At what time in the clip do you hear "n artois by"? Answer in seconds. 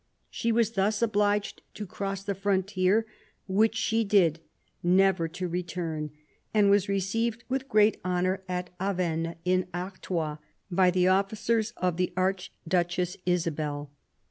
9.45-10.89